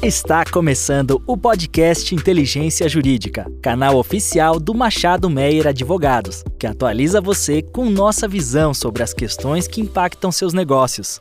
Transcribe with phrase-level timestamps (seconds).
[0.00, 7.62] Está começando o podcast Inteligência Jurídica, canal oficial do Machado Meyer Advogados, que atualiza você
[7.62, 11.20] com nossa visão sobre as questões que impactam seus negócios.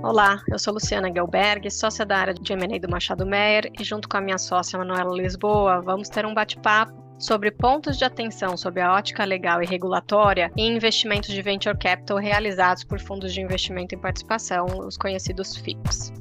[0.00, 4.08] Olá, eu sou Luciana Gelberg, sócia da área de M&A do Machado Meyer, e junto
[4.08, 8.80] com a minha sócia Manuela Lisboa, vamos ter um bate-papo sobre pontos de atenção sob
[8.80, 13.94] a ótica legal e regulatória em investimentos de venture capital realizados por fundos de investimento
[13.94, 16.12] em participação, os conhecidos FIPs.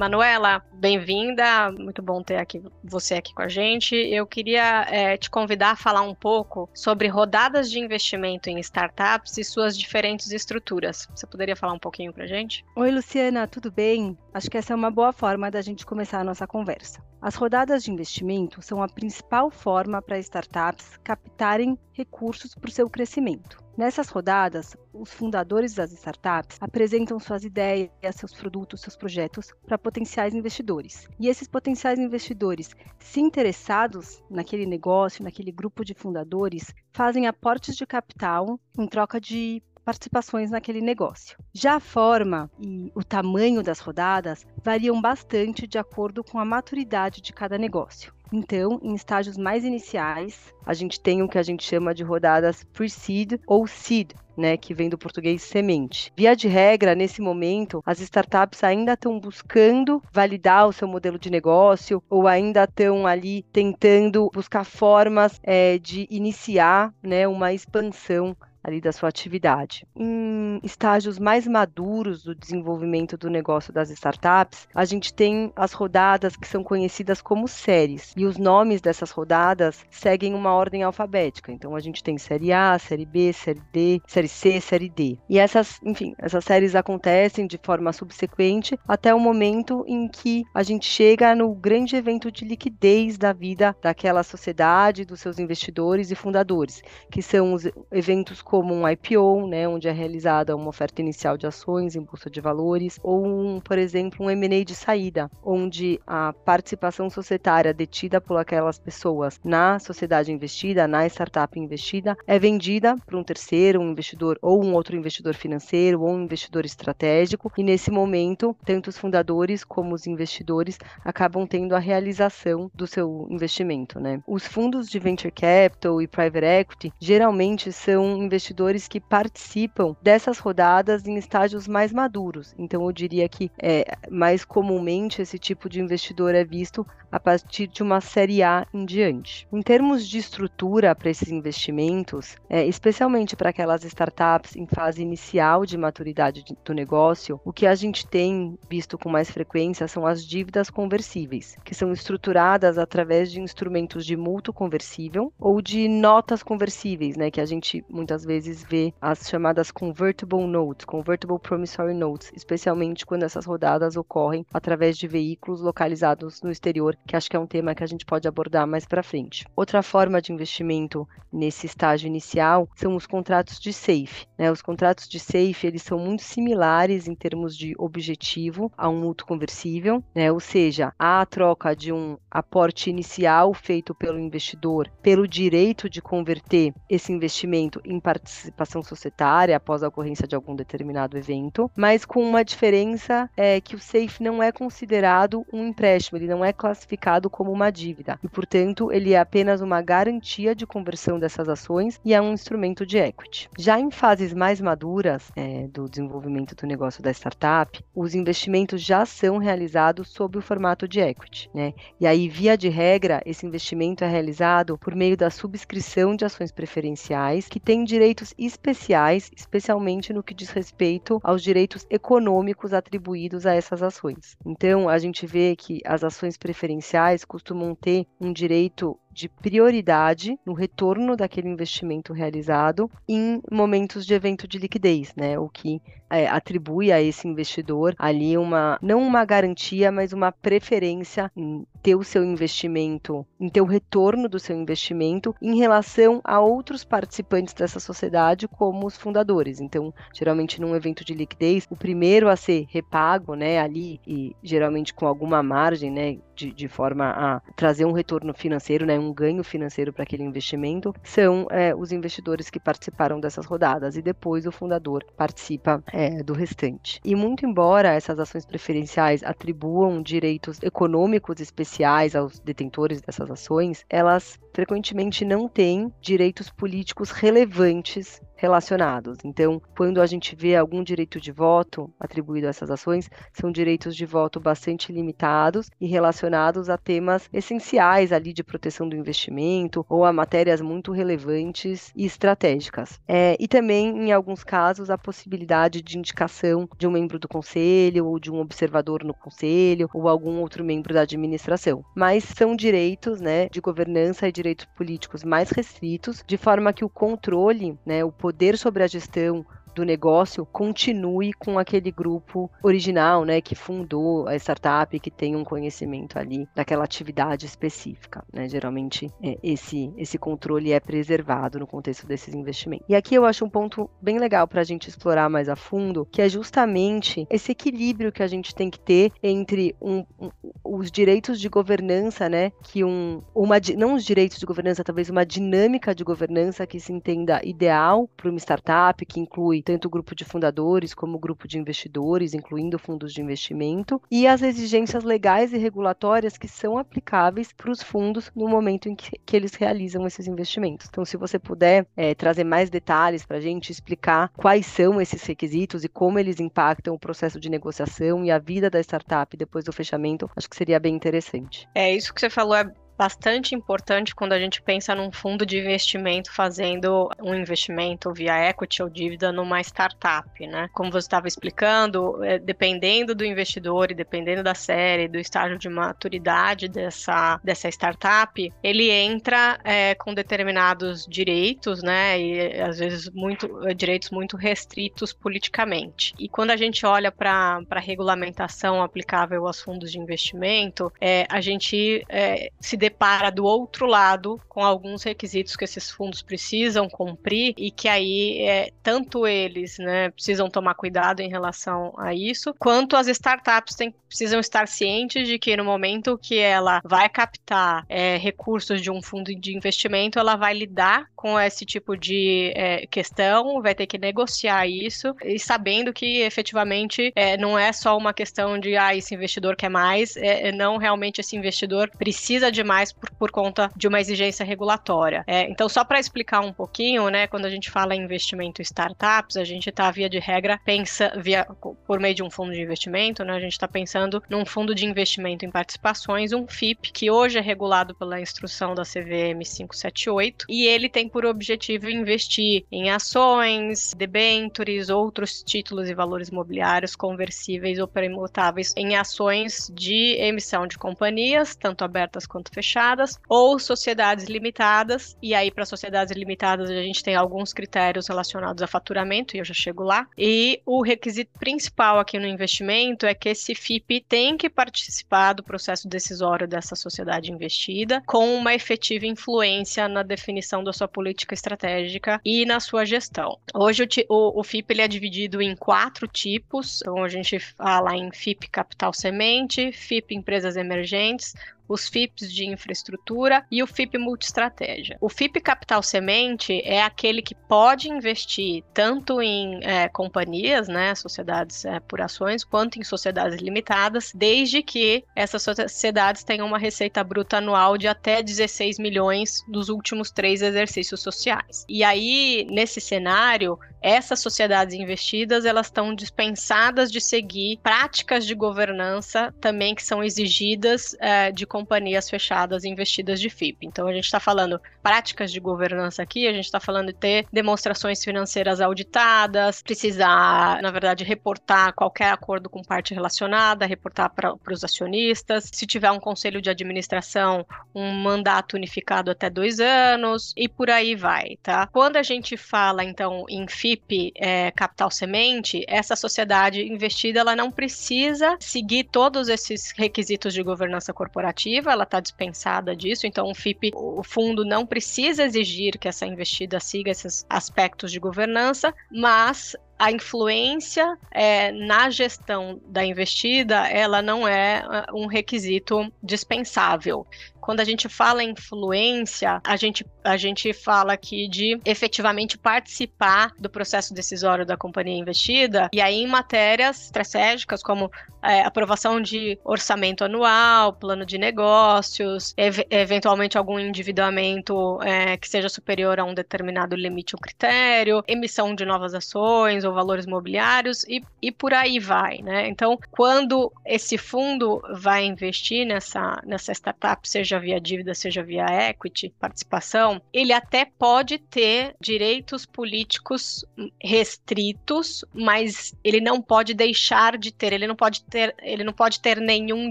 [0.00, 1.70] Manuela, bem-vinda.
[1.72, 3.94] Muito bom ter aqui você aqui com a gente.
[3.94, 9.36] Eu queria é, te convidar a falar um pouco sobre rodadas de investimento em startups
[9.36, 11.06] e suas diferentes estruturas.
[11.14, 12.64] Você poderia falar um pouquinho para a gente?
[12.76, 14.16] Oi, Luciana, tudo bem?
[14.32, 17.04] Acho que essa é uma boa forma da gente começar a nossa conversa.
[17.20, 22.88] As rodadas de investimento são a principal forma para startups captarem recursos para o seu
[22.88, 23.62] crescimento.
[23.80, 30.34] Nessas rodadas, os fundadores das startups apresentam suas ideias, seus produtos, seus projetos para potenciais
[30.34, 31.08] investidores.
[31.18, 37.86] E esses potenciais investidores, se interessados naquele negócio, naquele grupo de fundadores, fazem aportes de
[37.86, 41.38] capital em troca de participações naquele negócio.
[41.54, 47.22] Já a forma e o tamanho das rodadas variam bastante de acordo com a maturidade
[47.22, 48.12] de cada negócio.
[48.32, 52.64] Então, em estágios mais iniciais, a gente tem o que a gente chama de rodadas
[52.72, 56.12] pre-seed ou seed, né, que vem do português semente.
[56.16, 61.30] Via de regra, nesse momento, as startups ainda estão buscando validar o seu modelo de
[61.30, 68.80] negócio ou ainda estão ali tentando buscar formas é, de iniciar né, uma expansão ali
[68.80, 69.86] da sua atividade.
[69.96, 76.36] Em estágios mais maduros do desenvolvimento do negócio das startups, a gente tem as rodadas
[76.36, 78.12] que são conhecidas como séries.
[78.16, 81.52] E os nomes dessas rodadas seguem uma ordem alfabética.
[81.52, 85.18] Então a gente tem série A, série B, série D, série C, série D.
[85.28, 90.62] E essas, enfim, essas séries acontecem de forma subsequente até o momento em que a
[90.62, 96.14] gente chega no grande evento de liquidez da vida daquela sociedade, dos seus investidores e
[96.14, 101.36] fundadores, que são os eventos como um IPO, né, onde é realizada uma oferta inicial
[101.36, 106.00] de ações em bolsa de valores, ou um, por exemplo, um M&A de saída, onde
[106.04, 112.96] a participação societária detida por aquelas pessoas na sociedade investida, na startup investida, é vendida
[113.06, 117.62] para um terceiro, um investidor ou um outro investidor financeiro ou um investidor estratégico, e
[117.62, 124.00] nesse momento, tanto os fundadores como os investidores acabam tendo a realização do seu investimento,
[124.00, 124.20] né?
[124.26, 130.38] Os fundos de venture capital e private equity geralmente são investimentos investidores que participam dessas
[130.38, 132.54] rodadas em estágios mais maduros.
[132.58, 137.66] Então, eu diria que é, mais comumente esse tipo de investidor é visto a partir
[137.66, 139.46] de uma série A em diante.
[139.52, 145.66] Em termos de estrutura para esses investimentos, é, especialmente para aquelas startups em fase inicial
[145.66, 150.24] de maturidade do negócio, o que a gente tem visto com mais frequência são as
[150.24, 157.16] dívidas conversíveis, que são estruturadas através de instrumentos de mútuo conversível ou de notas conversíveis,
[157.16, 162.30] né, que a gente muitas vezes vezes vê as chamadas convertible notes, convertible promissory notes,
[162.34, 167.40] especialmente quando essas rodadas ocorrem através de veículos localizados no exterior, que acho que é
[167.40, 169.44] um tema que a gente pode abordar mais para frente.
[169.56, 174.26] Outra forma de investimento nesse estágio inicial são os contratos de safe.
[174.38, 174.52] Né?
[174.52, 179.26] Os contratos de safe eles são muito similares em termos de objetivo a um mútuo
[179.26, 180.30] conversível, né?
[180.30, 186.02] ou seja, há a troca de um aporte inicial feito pelo investidor pelo direito de
[186.02, 192.22] converter esse investimento em participação societária após a ocorrência de algum determinado evento, mas com
[192.22, 197.30] uma diferença é que o SAFE não é considerado um empréstimo, ele não é classificado
[197.30, 202.12] como uma dívida e, portanto, ele é apenas uma garantia de conversão dessas ações e
[202.12, 203.48] é um instrumento de equity.
[203.58, 209.06] Já em fases mais maduras é, do desenvolvimento do negócio da startup, os investimentos já
[209.06, 211.72] são realizados sob o formato de equity, né?
[211.98, 216.52] E aí, via de regra, esse investimento é realizado por meio da subscrição de ações
[216.52, 223.46] preferenciais que têm direito direitos especiais, especialmente no que diz respeito aos direitos econômicos atribuídos
[223.46, 224.36] a essas ações.
[224.44, 230.52] Então, a gente vê que as ações preferenciais costumam ter um direito de prioridade no
[230.52, 235.38] retorno daquele investimento realizado em momentos de evento de liquidez, né?
[235.38, 241.30] O que é, atribui a esse investidor ali uma não uma garantia, mas uma preferência
[241.36, 246.40] em ter o seu investimento, em ter o retorno do seu investimento em relação a
[246.40, 249.60] outros participantes dessa sociedade, como os fundadores.
[249.60, 254.92] Então, geralmente num evento de liquidez, o primeiro a ser repago, né, ali e geralmente
[254.92, 259.44] com alguma margem, né, de, de forma a trazer um retorno financeiro, né, um ganho
[259.44, 264.52] financeiro para aquele investimento, são é, os investidores que participaram dessas rodadas e depois o
[264.52, 267.00] fundador participa é, do restante.
[267.04, 274.38] E muito embora essas ações preferenciais atribuam direitos econômicos especiais aos detentores dessas ações, elas
[274.52, 279.18] frequentemente não têm direitos políticos relevantes relacionados.
[279.22, 283.94] Então, quando a gente vê algum direito de voto atribuído a essas ações, são direitos
[283.94, 290.06] de voto bastante limitados e relacionados a temas essenciais ali de proteção do investimento ou
[290.06, 292.98] a matérias muito relevantes e estratégicas.
[293.06, 298.06] É, e também, em alguns casos, a possibilidade de indicação de um membro do conselho
[298.06, 301.84] ou de um observador no conselho ou algum outro membro da administração.
[301.94, 306.88] Mas são direitos né, de governança e direitos políticos mais restritos, de forma que o
[306.88, 309.44] controle, né, o poder poder sobre a gestão
[309.74, 315.44] do negócio continue com aquele grupo original, né, que fundou a startup, que tem um
[315.44, 318.48] conhecimento ali daquela atividade específica, né?
[318.48, 322.86] Geralmente é, esse esse controle é preservado no contexto desses investimentos.
[322.88, 326.06] E aqui eu acho um ponto bem legal para a gente explorar mais a fundo,
[326.10, 330.30] que é justamente esse equilíbrio que a gente tem que ter entre um, um,
[330.64, 335.24] os direitos de governança, né, que um uma não os direitos de governança, talvez uma
[335.24, 340.14] dinâmica de governança que se entenda ideal para uma startup, que inclui tanto o grupo
[340.14, 345.52] de fundadores como o grupo de investidores, incluindo fundos de investimento, e as exigências legais
[345.52, 350.06] e regulatórias que são aplicáveis para os fundos no momento em que, que, eles realizam
[350.06, 350.86] esses investimentos.
[350.88, 355.24] Então, se você puder é, trazer mais detalhes para a gente, explicar quais são esses
[355.24, 359.64] requisitos e como eles impactam o processo de negociação e a vida da startup depois
[359.64, 361.68] do fechamento, acho que seria bem interessante.
[361.74, 362.64] É, isso que você falou é
[363.00, 368.82] bastante importante quando a gente pensa num fundo de investimento fazendo um investimento via equity
[368.82, 370.68] ou dívida numa startup, né?
[370.74, 375.66] Como você estava explicando, é, dependendo do investidor e dependendo da série, do estágio de
[375.66, 382.20] maturidade dessa, dessa startup, ele entra é, com determinados direitos, né?
[382.20, 386.12] E às vezes muito direitos muito restritos politicamente.
[386.18, 391.40] E quando a gente olha para a regulamentação aplicável aos fundos de investimento, é, a
[391.40, 397.54] gente é, se depara do outro lado com alguns requisitos que esses fundos precisam cumprir
[397.56, 402.96] e que aí é, tanto eles né, precisam tomar cuidado em relação a isso, quanto
[402.96, 403.76] as startups
[404.08, 409.00] precisam estar cientes de que no momento que ela vai captar é, recursos de um
[409.00, 413.98] fundo de investimento, ela vai lidar com esse tipo de é, questão, vai ter que
[413.98, 419.14] negociar isso e sabendo que efetivamente é, não é só uma questão de ah, esse
[419.14, 423.70] investidor quer mais, é, é não realmente esse investidor precisa de mais por, por conta
[423.76, 425.22] de uma exigência regulatória.
[425.26, 428.64] É, então, só para explicar um pouquinho, né, quando a gente fala em investimento em
[428.64, 431.46] startups, a gente está, via de regra, pensa via,
[431.86, 434.86] por meio de um fundo de investimento, né, a gente está pensando num fundo de
[434.86, 440.66] investimento em participações, um FIP, que hoje é regulado pela instrução da CVM 578, e
[440.66, 447.88] ele tem por objetivo investir em ações, debentures, outros títulos e valores imobiliários conversíveis ou
[447.88, 455.16] permutáveis em ações de emissão de companhias, tanto abertas quanto fechadas ou sociedades limitadas.
[455.22, 459.44] E aí, para sociedades limitadas, a gente tem alguns critérios relacionados a faturamento, e eu
[459.44, 460.06] já chego lá.
[460.16, 465.42] E o requisito principal aqui no investimento é que esse FIP tem que participar do
[465.42, 470.88] processo decisório dessa sociedade investida com uma efetiva influência na definição da sua
[471.34, 473.38] estratégica e na sua gestão.
[473.54, 476.80] Hoje, o, o FIP ele é dividido em quatro tipos.
[476.82, 481.34] Então, a gente fala em FIP Capital Semente, FIP Empresas Emergentes,
[481.70, 484.98] os FIPs de infraestrutura e o FIP multiestratégia.
[485.00, 491.64] O FIP Capital Semente é aquele que pode investir tanto em é, companhias, né, sociedades
[491.64, 497.36] é, por ações, quanto em sociedades limitadas, desde que essas sociedades tenham uma receita bruta
[497.36, 501.64] anual de até 16 milhões nos últimos três exercícios sociais.
[501.68, 509.34] E aí, nesse cenário, essas sociedades investidas elas estão dispensadas de seguir práticas de governança
[509.40, 513.66] também que são exigidas é, de companhias fechadas investidas de FIP.
[513.66, 517.26] Então a gente está falando práticas de governança aqui, a gente está falando de ter
[517.32, 524.64] demonstrações financeiras auditadas, precisar, na verdade, reportar qualquer acordo com parte relacionada, reportar para os
[524.64, 530.70] acionistas, se tiver um conselho de administração, um mandato unificado até dois anos e por
[530.70, 531.66] aí vai, tá?
[531.66, 537.36] Quando a gente fala então em FIP FIP é, Capital Semente, essa sociedade investida ela
[537.36, 543.34] não precisa seguir todos esses requisitos de governança corporativa ela está dispensada disso, então o
[543.34, 549.56] FIP, o fundo não precisa exigir que essa investida siga esses aspectos de governança, mas
[549.78, 554.62] a influência é, na gestão da investida, ela não é
[554.92, 557.06] um requisito dispensável.
[557.50, 563.32] Quando a gente fala em influência, a gente, a gente fala aqui de efetivamente participar
[563.40, 567.90] do processo decisório da companhia investida, e aí em matérias estratégicas como
[568.22, 575.48] é, aprovação de orçamento anual, plano de negócios, ev eventualmente algum endividamento é, que seja
[575.48, 581.02] superior a um determinado limite ou critério, emissão de novas ações ou valores mobiliários e,
[581.20, 582.46] e por aí vai, né?
[582.46, 589.12] Então, quando esse fundo vai investir nessa, nessa startup, seja via dívida, seja via equity,
[589.18, 593.44] participação, ele até pode ter direitos políticos
[593.82, 599.00] restritos, mas ele não pode deixar de ter, ele não pode ter, ele não pode
[599.00, 599.70] ter nenhum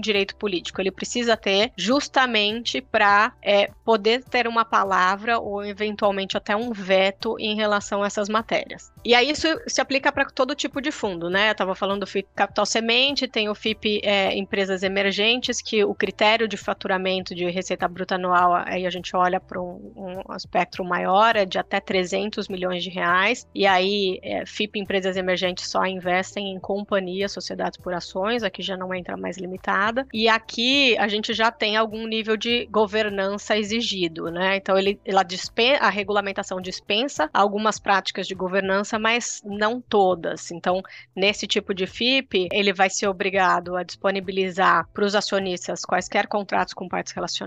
[0.00, 0.80] direito político.
[0.80, 7.36] Ele precisa ter justamente para é, poder ter uma palavra ou eventualmente até um veto
[7.38, 8.92] em relação a essas matérias.
[9.04, 11.48] E aí isso se aplica para todo tipo de fundo, né?
[11.48, 15.94] Eu estava falando do FIP Capital Semente, tem o FIP é, Empresas Emergentes, que o
[15.94, 20.84] critério de faturamento de receita bruta anual, aí a gente olha para um, um, espectro
[20.84, 23.46] maior, é de até 300 milhões de reais.
[23.54, 28.76] E aí, é, FIP Empresas Emergentes só investem em companhias, sociedades por ações, aqui já
[28.76, 30.06] não entra mais limitada.
[30.12, 34.56] E aqui a gente já tem algum nível de governança exigido, né?
[34.56, 40.50] Então, ele, ela dispensa, a regulamentação dispensa algumas práticas de governança, mas não todas.
[40.50, 40.82] Então,
[41.14, 46.74] nesse tipo de FIP, ele vai ser obrigado a disponibilizar para os acionistas quaisquer contratos
[46.74, 47.39] com partes relacionadas,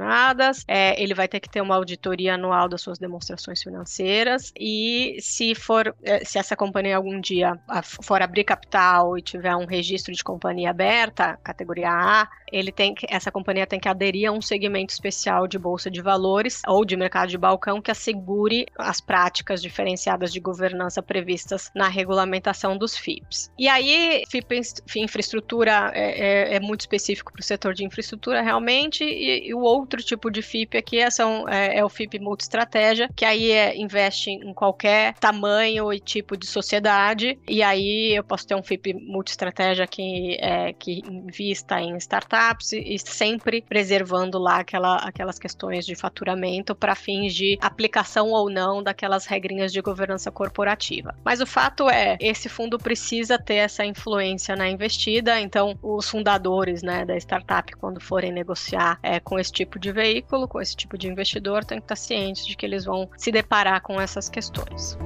[0.68, 5.56] é, ele vai ter que ter uma auditoria anual das suas demonstrações financeiras e se
[5.56, 7.54] for, é, se essa companhia algum dia
[8.02, 13.08] for abrir capital e tiver um registro de companhia aberta, categoria A, ele tem que,
[13.10, 16.96] essa companhia tem que aderir a um segmento especial de bolsa de valores ou de
[16.96, 23.52] mercado de balcão que assegure as práticas diferenciadas de governança previstas na regulamentação dos FIPs.
[23.58, 24.62] E aí, FIP
[24.96, 29.62] infraestrutura é, é, é muito específico para o setor de infraestrutura realmente, e, e, o
[29.84, 33.78] outro tipo de FIP aqui é, são, é, é o FIP multi-estratégia, que aí é,
[33.78, 38.94] investe em qualquer tamanho e tipo de sociedade, e aí eu posso ter um FIP
[38.94, 45.86] multi-estratégia que, é, que invista em startups startups e sempre preservando lá aquela, aquelas questões
[45.86, 51.16] de faturamento para fins de aplicação ou não daquelas regrinhas de governança corporativa.
[51.24, 56.82] Mas o fato é, esse fundo precisa ter essa influência na investida, então os fundadores
[56.82, 60.98] né, da startup, quando forem negociar é, com esse tipo de veículo, com esse tipo
[60.98, 64.98] de investidor, tem que estar cientes de que eles vão se deparar com essas questões.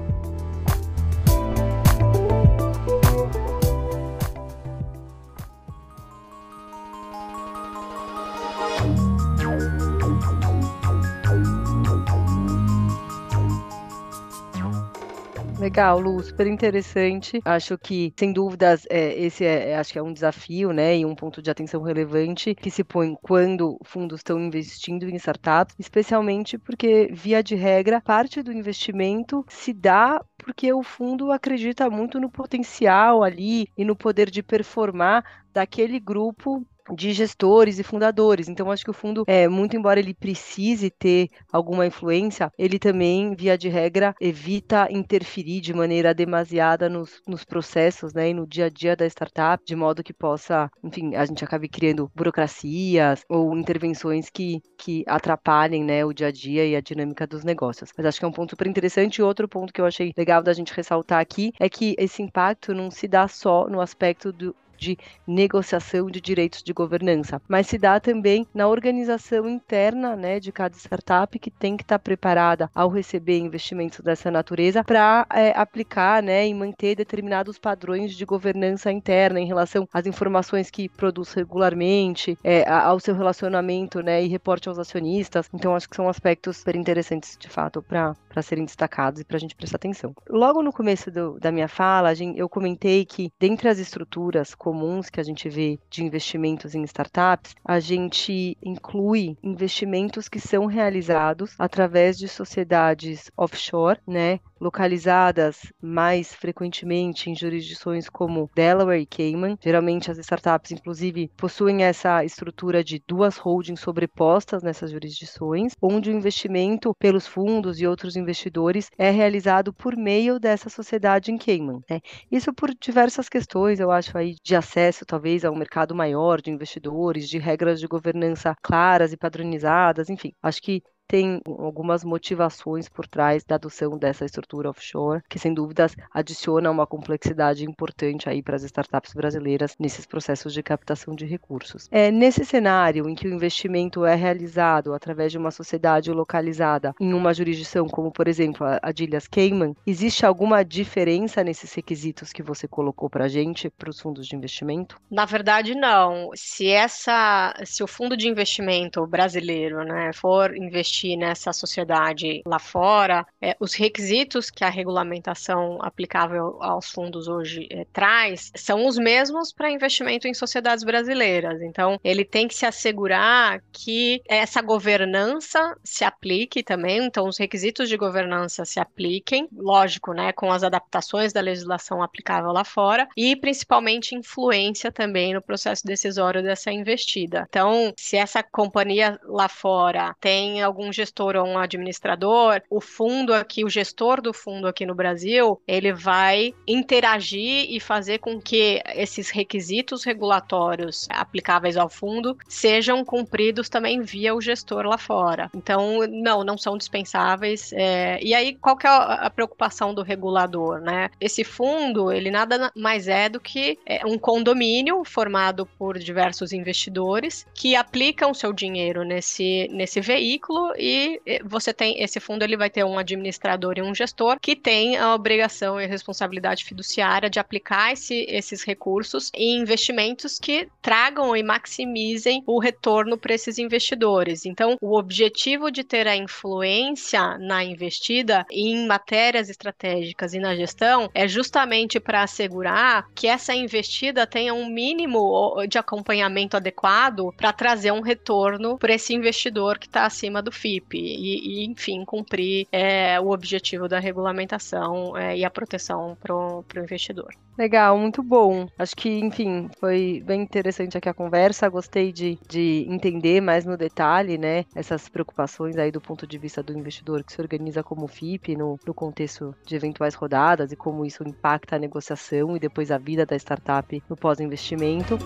[15.68, 17.42] Legal, Lu, super interessante.
[17.44, 21.06] Acho que, sem dúvidas, é, esse é, é, acho que é um desafio, né, e
[21.06, 26.58] um ponto de atenção relevante que se põe quando fundos estão investindo em startups, especialmente
[26.58, 32.30] porque, via de regra, parte do investimento se dá porque o fundo acredita muito no
[32.30, 38.48] potencial ali e no poder de performar daquele grupo de gestores e fundadores.
[38.48, 43.36] Então, acho que o fundo, é, muito embora ele precise ter alguma influência, ele também,
[43.36, 48.66] via de regra, evita interferir de maneira demasiada nos, nos processos né, e no dia
[48.66, 53.56] a dia da startup, de modo que possa, enfim, a gente acabe criando burocracias ou
[53.58, 57.92] intervenções que, que atrapalhem né, o dia a dia e a dinâmica dos negócios.
[57.98, 59.18] Mas acho que é um ponto super interessante.
[59.18, 62.74] E outro ponto que eu achei legal da gente ressaltar aqui é que esse impacto
[62.74, 67.78] não se dá só no aspecto do, de negociação de direitos de governança, mas se
[67.78, 72.90] dá também na organização interna né, de cada startup que tem que estar preparada ao
[72.90, 79.40] receber investimentos dessa natureza para é, aplicar né, e manter determinados padrões de governança interna
[79.40, 84.80] em relação às informações que produz regularmente, é, ao seu relacionamento né, e reporte aos
[84.80, 85.50] acionistas.
[85.54, 89.40] Então, acho que são aspectos super interessantes, de fato, para serem destacados e para a
[89.40, 90.14] gente prestar atenção.
[90.30, 95.22] Logo no começo do, da minha fala, eu comentei que, dentre as estruturas comuns que
[95.22, 102.18] a gente vê de investimentos em startups, a gente inclui investimentos que são realizados através
[102.18, 109.58] de sociedades offshore, né, localizadas mais frequentemente em jurisdições como Delaware e Cayman.
[109.62, 116.14] Geralmente as startups, inclusive, possuem essa estrutura de duas holdings sobrepostas nessas jurisdições, onde o
[116.14, 121.82] investimento pelos fundos e outros investidores é realizado por meio dessa sociedade em Cayman.
[121.90, 122.02] Né?
[122.30, 126.52] Isso por diversas questões, eu acho aí, de acesso, talvez, a um mercado maior de
[126.52, 130.34] investidores, de regras de governança claras e padronizadas, enfim.
[130.42, 135.96] Acho que tem algumas motivações por trás da adoção dessa estrutura offshore, que sem dúvidas
[136.14, 141.88] adiciona uma complexidade importante aí para as startups brasileiras nesses processos de captação de recursos.
[141.92, 147.14] É nesse cenário em que o investimento é realizado através de uma sociedade localizada em
[147.14, 152.44] uma jurisdição como, por exemplo, a de Ilhas Cayman, existe alguma diferença nesses requisitos que
[152.44, 155.00] você colocou para a gente, para os fundos de investimento?
[155.10, 156.30] Na verdade, não.
[156.36, 163.26] Se essa, se o fundo de investimento brasileiro, né, for investir nessa sociedade lá fora,
[163.42, 169.54] é, os requisitos que a regulamentação aplicável aos fundos hoje é, traz são os mesmos
[169.54, 171.62] para investimento em sociedades brasileiras.
[171.62, 177.90] Então, ele tem que se assegurar que essa governança se aplique também, então os requisitos
[177.90, 183.36] de governança se apliquem, lógico, né, com as adaptações da legislação aplicável lá fora e
[183.36, 187.46] principalmente influência também no processo decisório dessa investida.
[187.50, 193.34] Então, se essa companhia lá fora tem algum um gestor ou um administrador, o fundo
[193.34, 198.82] aqui, o gestor do fundo aqui no Brasil, ele vai interagir e fazer com que
[198.96, 205.50] esses requisitos regulatórios aplicáveis ao fundo sejam cumpridos também via o gestor lá fora.
[205.56, 207.72] Então, não, não são dispensáveis.
[207.74, 208.20] É...
[208.22, 211.10] E aí, qual que é a preocupação do regulador, né?
[211.20, 217.46] Esse fundo, ele nada mais é do que é, um condomínio formado por diversos investidores
[217.54, 222.84] que aplicam seu dinheiro nesse, nesse veículo e você tem esse fundo ele vai ter
[222.84, 228.26] um administrador e um gestor que tem a obrigação e responsabilidade fiduciária de aplicar esse,
[228.30, 234.46] esses recursos em investimentos que tragam e maximizem o retorno para esses investidores.
[234.46, 241.10] Então, o objetivo de ter a influência na investida em matérias estratégicas e na gestão
[241.14, 247.92] é justamente para assegurar que essa investida tenha um mínimo de acompanhamento adequado para trazer
[247.92, 250.67] um retorno para esse investidor que está acima do FII.
[250.68, 256.36] FIP e, e enfim, cumprir é, o objetivo da regulamentação é, e a proteção para
[256.36, 257.34] o investidor.
[257.58, 258.68] Legal, muito bom.
[258.78, 261.68] Acho que, enfim, foi bem interessante aqui a conversa.
[261.70, 266.62] Gostei de, de entender mais no detalhe, né, essas preocupações aí do ponto de vista
[266.62, 271.06] do investidor que se organiza como FIP no, no contexto de eventuais rodadas e como
[271.06, 275.18] isso impacta a negociação e depois a vida da startup no pós-investimento.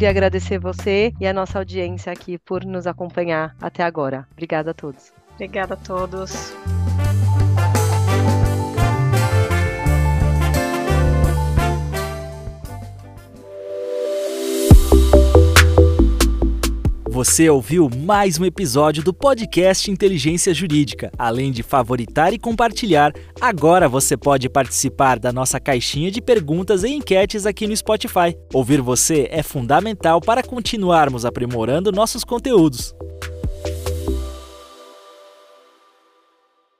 [0.00, 4.26] Queria agradecer você e a nossa audiência aqui por nos acompanhar até agora.
[4.32, 5.12] Obrigada a todos.
[5.34, 6.54] Obrigada a todos.
[17.22, 21.12] Você ouviu mais um episódio do podcast Inteligência Jurídica.
[21.18, 26.88] Além de favoritar e compartilhar, agora você pode participar da nossa caixinha de perguntas e
[26.88, 28.34] enquetes aqui no Spotify.
[28.54, 32.94] Ouvir você é fundamental para continuarmos aprimorando nossos conteúdos.